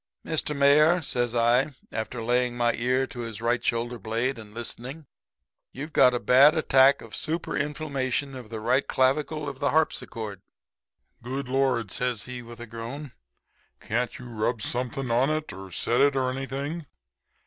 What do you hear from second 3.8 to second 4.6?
blade and